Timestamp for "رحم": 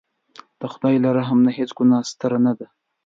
1.17-1.39